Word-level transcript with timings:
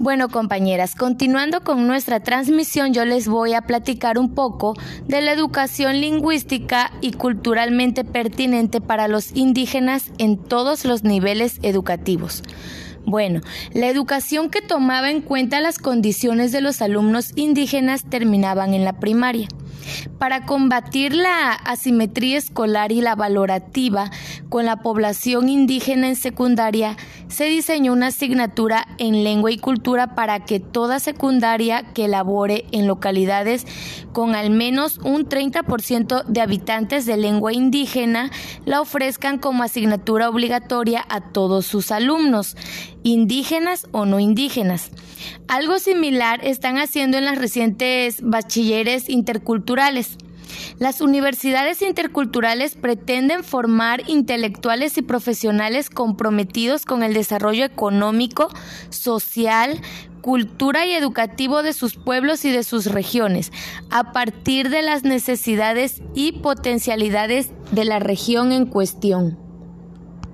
Bueno, 0.00 0.28
compañeras, 0.28 0.94
continuando 0.94 1.62
con 1.62 1.88
nuestra 1.88 2.20
transmisión, 2.20 2.94
yo 2.94 3.04
les 3.04 3.26
voy 3.26 3.54
a 3.54 3.62
platicar 3.62 4.16
un 4.16 4.32
poco 4.32 4.74
de 5.08 5.20
la 5.20 5.32
educación 5.32 6.00
lingüística 6.00 6.92
y 7.00 7.14
culturalmente 7.14 8.04
pertinente 8.04 8.80
para 8.80 9.08
los 9.08 9.34
indígenas 9.34 10.12
en 10.18 10.38
todos 10.38 10.84
los 10.84 11.02
niveles 11.02 11.58
educativos. 11.62 12.44
Bueno, 13.06 13.40
la 13.72 13.88
educación 13.88 14.50
que 14.50 14.62
tomaba 14.62 15.10
en 15.10 15.20
cuenta 15.20 15.60
las 15.60 15.78
condiciones 15.78 16.52
de 16.52 16.60
los 16.60 16.80
alumnos 16.80 17.32
indígenas 17.34 18.04
terminaban 18.04 18.74
en 18.74 18.84
la 18.84 19.00
primaria. 19.00 19.48
Para 20.18 20.44
combatir 20.44 21.14
la 21.14 21.52
asimetría 21.52 22.38
escolar 22.38 22.92
y 22.92 23.00
la 23.00 23.14
valorativa 23.14 24.10
con 24.48 24.64
la 24.64 24.76
población 24.76 25.48
indígena 25.48 26.08
en 26.08 26.16
secundaria, 26.16 26.96
se 27.28 27.44
diseñó 27.44 27.92
una 27.92 28.08
asignatura 28.08 28.86
en 28.98 29.24
lengua 29.24 29.50
y 29.50 29.58
cultura 29.58 30.14
para 30.14 30.44
que 30.44 30.60
toda 30.60 31.00
secundaria 31.00 31.92
que 31.92 32.08
labore 32.08 32.64
en 32.72 32.86
localidades 32.86 33.66
con 34.12 34.34
al 34.34 34.50
menos 34.50 34.98
un 34.98 35.28
30% 35.28 36.24
de 36.24 36.40
habitantes 36.40 37.06
de 37.06 37.16
lengua 37.16 37.52
indígena 37.52 38.30
la 38.64 38.80
ofrezcan 38.80 39.38
como 39.38 39.62
asignatura 39.62 40.28
obligatoria 40.28 41.04
a 41.08 41.20
todos 41.20 41.66
sus 41.66 41.90
alumnos, 41.90 42.56
indígenas 43.02 43.86
o 43.92 44.06
no 44.06 44.18
indígenas. 44.20 44.90
Algo 45.46 45.78
similar 45.78 46.40
están 46.42 46.78
haciendo 46.78 47.18
en 47.18 47.24
las 47.24 47.38
recientes 47.38 48.22
bachilleres 48.22 49.08
interculturales. 49.08 50.16
Las 50.78 51.00
universidades 51.00 51.82
interculturales 51.82 52.74
pretenden 52.74 53.44
formar 53.44 54.08
intelectuales 54.08 54.96
y 54.98 55.02
profesionales 55.02 55.90
comprometidos 55.90 56.84
con 56.84 57.02
el 57.02 57.14
desarrollo 57.14 57.64
económico, 57.64 58.48
social, 58.90 59.80
cultura 60.20 60.86
y 60.86 60.92
educativo 60.92 61.62
de 61.62 61.72
sus 61.72 61.94
pueblos 61.94 62.44
y 62.44 62.50
de 62.50 62.62
sus 62.62 62.86
regiones, 62.86 63.52
a 63.90 64.12
partir 64.12 64.68
de 64.68 64.82
las 64.82 65.04
necesidades 65.04 66.02
y 66.14 66.32
potencialidades 66.32 67.50
de 67.72 67.84
la 67.84 67.98
región 67.98 68.52
en 68.52 68.66
cuestión. 68.66 69.47